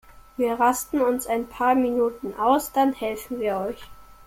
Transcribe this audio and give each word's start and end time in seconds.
Wir 0.35 0.59
rasten 0.59 0.99
uns 0.99 1.27
ein 1.27 1.45
paar 1.45 1.75
Minuten 1.75 2.33
aus, 2.33 2.71
dann 2.71 2.91
helfen 2.91 3.39
wir 3.39 3.57
euch. 3.59 3.83